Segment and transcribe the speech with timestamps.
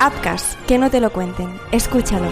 [0.00, 1.48] Apcas, que no te lo cuenten.
[1.72, 2.28] Escúchalo.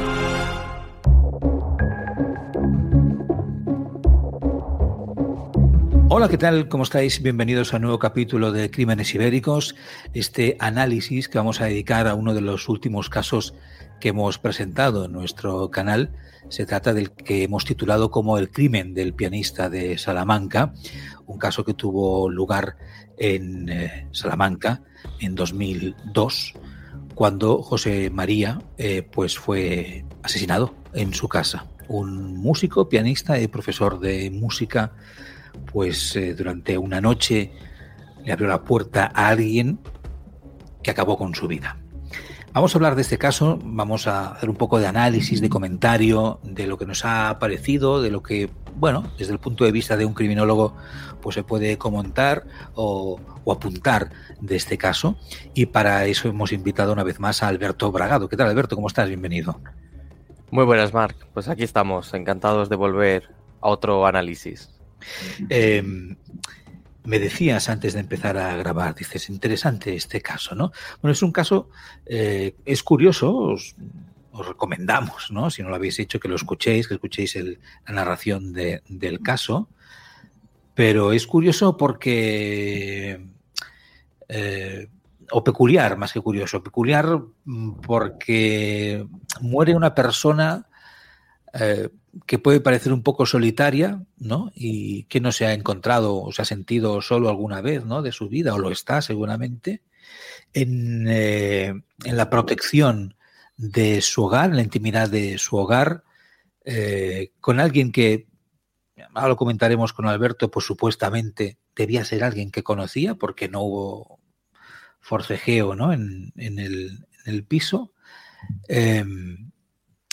[6.09, 6.69] Hola, ¿qué tal?
[6.69, 7.21] ¿Cómo estáis?
[7.21, 9.75] Bienvenidos a un nuevo capítulo de Crímenes Ibéricos,
[10.15, 13.53] este análisis que vamos a dedicar a uno de los últimos casos
[14.01, 16.13] que hemos presentado en nuestro canal.
[16.49, 20.73] Se trata del que hemos titulado como El crimen del pianista de Salamanca,
[21.27, 22.77] un caso que tuvo lugar
[23.19, 24.83] en eh, Salamanca
[25.19, 26.55] en 2002,
[27.17, 31.65] cuando José María eh, pues fue asesinado en su casa.
[31.89, 34.93] Un músico, pianista y profesor de música
[35.73, 37.53] pues eh, durante una noche
[38.23, 39.79] le abrió la puerta a alguien
[40.83, 41.79] que acabó con su vida.
[42.53, 46.39] Vamos a hablar de este caso, vamos a hacer un poco de análisis, de comentario
[46.43, 49.97] de lo que nos ha parecido, de lo que, bueno, desde el punto de vista
[49.97, 50.77] de un criminólogo,
[51.21, 52.45] pues se puede comentar
[52.75, 55.19] o, o apuntar de este caso.
[55.55, 58.29] Y para eso hemos invitado una vez más a Alberto Bragado.
[58.29, 58.77] ¿Qué tal, Alberto?
[58.77, 59.09] ¿Cómo estás?
[59.09, 59.61] Bienvenido.
[60.51, 61.27] Muy buenas, Marc.
[61.33, 64.71] Pues aquí estamos, encantados de volver a otro análisis.
[65.49, 65.83] Eh,
[67.07, 70.73] me decías antes de empezar a grabar, dices, interesante este caso, ¿no?
[71.01, 71.71] Bueno, es un caso,
[72.05, 73.55] eh, es curioso,
[74.37, 75.51] os, os, recomendamos, ¿no?
[75.51, 77.37] Si no lo habéis hecho, que lo escuchéis, que escuchéis
[77.87, 79.69] la narración de, del caso,
[80.77, 83.27] pero es curioso porque,
[84.29, 84.89] eh,
[85.31, 87.19] o peculiar, más que curioso, peculiar
[87.83, 89.07] porque
[89.41, 90.67] muere una persona
[91.55, 91.89] eh,
[92.27, 94.53] que puede parecer un poco solitaria, ¿no?
[94.55, 98.03] Y que no se ha encontrado o se ha sentido solo alguna vez, ¿no?
[98.03, 99.83] De su vida, o lo está seguramente,
[100.53, 101.73] en, eh,
[102.05, 103.16] en la protección
[103.57, 106.05] de su hogar, la intimidad de su hogar,
[106.65, 108.27] eh, con alguien que,
[109.15, 114.21] ahora lo comentaremos con Alberto, pues supuestamente debía ser alguien que conocía, porque no hubo
[115.01, 115.93] forcejeo, ¿no?
[115.93, 117.93] En, en, el, piso.
[118.69, 119.05] Eh,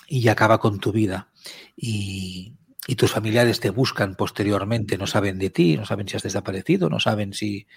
[0.07, 1.31] y acaba con tu vida.
[1.75, 2.53] Y,
[2.87, 6.89] y, tus familiares te buscan posteriormente, no saben de ti, no saben si has desaparecido,
[6.89, 7.67] no saben si,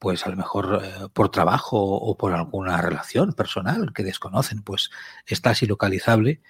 [0.00, 4.90] pues a lo mejor eh, por trabajo o por alguna relación personal que desconocen, pues
[5.26, 6.42] estás ilocalizable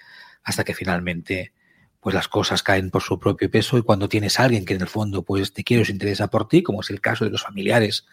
[0.43, 1.53] hasta que finalmente
[1.99, 4.81] pues las cosas caen por su propio peso y cuando tienes a alguien que en
[4.81, 7.31] el fondo pues te quiere o se interesa por ti, como es el caso de
[7.31, 8.07] los familiares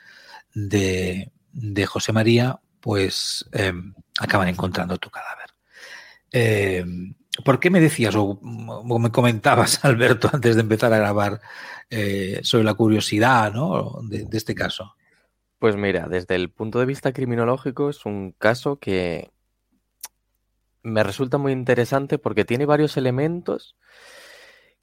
[0.53, 3.73] de, de José María, pues eh,
[4.21, 5.51] acaban encontrando tu cadáver.
[6.33, 6.85] Eh,
[7.45, 11.41] ¿Por qué me decías o, me comentabas, Alberto, antes de empezar a grabar
[11.89, 14.01] eh, sobre la curiosidad ¿no?
[14.03, 14.97] de, este caso?
[15.59, 19.31] Pues mira, desde el punto de vista criminológico es un caso que
[20.83, 23.77] me resulta muy interesante porque tiene varios elementos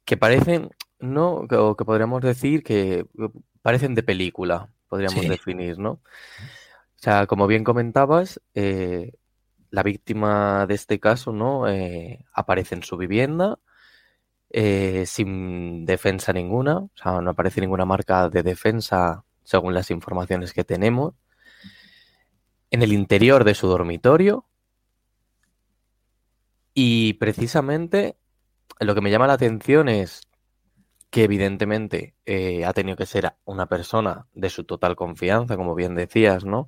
[0.04, 1.46] que parecen, ¿no?
[1.50, 3.06] O que podríamos decir que
[3.62, 5.28] parecen de película, podríamos sí.
[5.28, 5.92] definir, ¿no?
[5.92, 9.12] O sea, como bien comentabas, eh,
[9.70, 13.58] la víctima de este caso no eh, aparece en su vivienda
[14.50, 20.52] eh, sin defensa ninguna, o sea, no aparece ninguna marca de defensa según las informaciones
[20.52, 21.14] que tenemos.
[22.70, 24.44] En el interior de su dormitorio.
[26.74, 28.16] Y precisamente
[28.80, 30.22] lo que me llama la atención es
[31.10, 35.94] que evidentemente eh, ha tenido que ser una persona de su total confianza, como bien
[35.94, 36.66] decías, ¿no?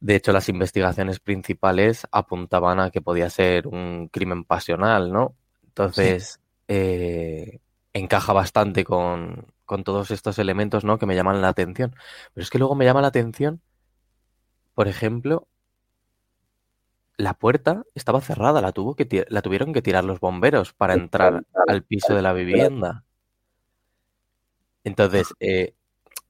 [0.00, 5.36] De hecho, las investigaciones principales apuntaban a que podía ser un crimen pasional, ¿no?
[5.62, 6.40] Entonces, sí.
[6.68, 7.60] eh,
[7.92, 10.98] encaja bastante con, con, todos estos elementos, ¿no?
[10.98, 11.94] Que me llaman la atención.
[12.34, 13.60] Pero es que luego me llama la atención,
[14.74, 15.48] por ejemplo,
[17.16, 21.44] la puerta estaba cerrada, la, tuvo que la tuvieron que tirar los bomberos para entrar
[21.68, 23.04] al piso de la vivienda.
[24.84, 25.74] Entonces, eh,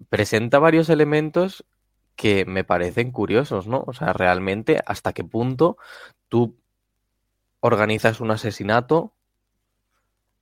[0.08, 1.64] presenta varios elementos
[2.16, 3.84] que me parecen curiosos, ¿no?
[3.86, 5.76] O sea, realmente hasta qué punto
[6.28, 6.56] tú
[7.60, 9.14] organizas un asesinato,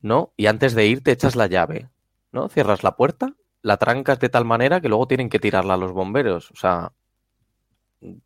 [0.00, 0.32] ¿no?
[0.36, 1.88] Y antes de ir te echas la llave,
[2.32, 2.48] ¿no?
[2.48, 5.92] Cierras la puerta, la trancas de tal manera que luego tienen que tirarla a los
[5.92, 6.50] bomberos.
[6.50, 6.92] O sea,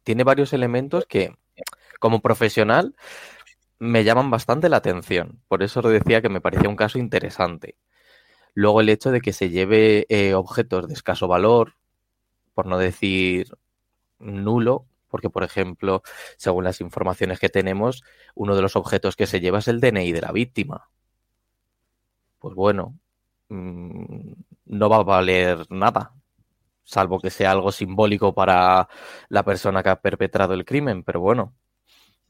[0.02, 1.36] tiene varios elementos que,
[2.00, 2.94] como profesional,
[3.78, 5.40] me llaman bastante la atención.
[5.48, 7.76] Por eso os decía que me parecía un caso interesante.
[8.54, 11.74] Luego el hecho de que se lleve eh, objetos de escaso valor,
[12.54, 13.56] por no decir
[14.18, 16.02] nulo, porque por ejemplo,
[16.36, 18.02] según las informaciones que tenemos,
[18.34, 20.90] uno de los objetos que se lleva es el DNI de la víctima.
[22.38, 22.98] Pues bueno,
[23.54, 24.32] mmm,
[24.66, 26.14] no va a valer nada,
[26.84, 28.88] salvo que sea algo simbólico para
[29.28, 31.54] la persona que ha perpetrado el crimen, pero bueno,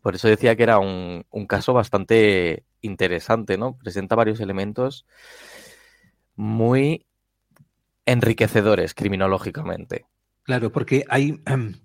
[0.03, 3.77] por eso decía que era un, un caso bastante interesante, ¿no?
[3.79, 5.07] Presenta varios elementos
[6.37, 7.07] muy
[8.07, 10.07] enriquecedores criminológicamente.
[10.43, 11.41] Claro, porque hay,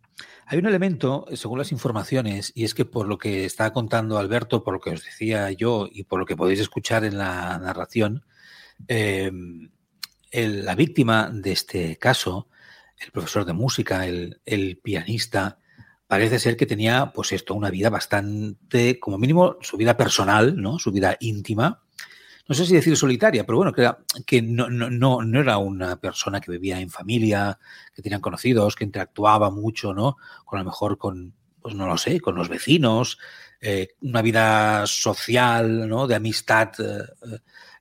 [0.51, 4.63] Hay un elemento, según las informaciones, y es que por lo que está contando Alberto,
[4.63, 8.25] por lo que os decía yo y por lo que podéis escuchar en la narración,
[8.87, 9.31] eh,
[10.31, 12.47] la víctima de este caso,
[12.99, 15.59] el profesor de música, el, pianista,
[16.07, 20.79] parece ser que tenía, pues esto, una vida bastante, como mínimo, su vida personal, ¿no?
[20.79, 21.83] Su vida íntima,
[22.49, 23.87] no sé si decir solitaria, pero bueno, que,
[24.25, 27.59] que no, no, no, era una persona que vivía en familia,
[27.93, 30.17] que tenían conocidos, que interactuaba mucho, ¿no?
[30.45, 33.19] Con a lo mejor con, pues no lo sé, con los vecinos,
[33.61, 36.07] eh, una vida social, ¿no?
[36.07, 37.37] De amistad eh,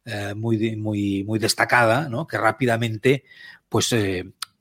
[0.09, 2.27] eh, muy, muy, muy destacada, ¿no?
[2.27, 3.25] Que rápidamente,
[3.69, 3.95] pues,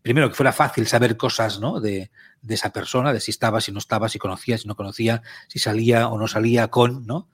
[0.01, 1.79] primero que fuera fácil saber cosas, ¿no?
[1.79, 2.11] De,
[2.41, 5.59] de esa persona, de si estaba, si no estaba, si conocía, si no conocía, si
[5.59, 7.29] salía o no salía con, ¿no?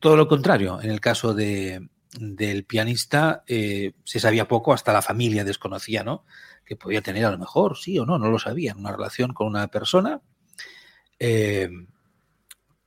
[0.00, 1.88] todo lo contrario, en el caso de,
[2.18, 6.24] del pianista eh, se sabía poco, hasta la familia desconocía, ¿no?
[6.64, 9.48] Que podía tener a lo mejor, sí o no, no lo sabían, una relación con
[9.48, 10.22] una persona.
[11.18, 11.68] Eh,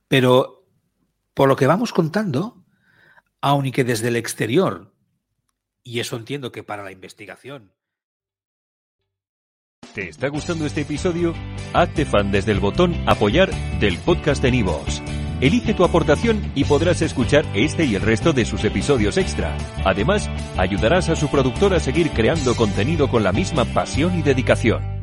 [0.08, 0.64] pero
[1.34, 2.57] por lo que vamos contando,
[3.40, 4.92] aunque desde el exterior,
[5.82, 7.72] y eso entiendo que para la investigación.
[9.94, 11.34] ¿Te está gustando este episodio?
[11.72, 13.50] Hazte fan desde el botón apoyar
[13.80, 15.02] del podcast de Nivos.
[15.40, 19.56] Elige tu aportación y podrás escuchar este y el resto de sus episodios extra.
[19.84, 24.97] Además, ayudarás a su productor a seguir creando contenido con la misma pasión y dedicación.